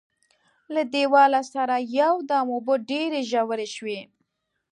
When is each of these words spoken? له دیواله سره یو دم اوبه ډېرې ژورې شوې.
له 0.73 0.81
دیواله 0.93 1.41
سره 1.53 1.75
یو 1.99 2.13
دم 2.29 2.45
اوبه 2.55 2.75
ډېرې 2.89 3.21
ژورې 3.31 3.67
شوې. 3.75 3.99